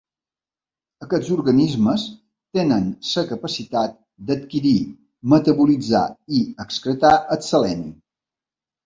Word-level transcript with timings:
Aquests 1.07 1.27
organismes 1.33 2.05
tenen 2.59 2.87
la 3.09 3.23
capacitat 3.31 3.93
d'adquirir, 4.31 4.71
metabolitzar 5.35 6.03
i 6.39 6.41
excretar 6.65 7.13
el 7.37 7.45
seleni. 7.51 7.87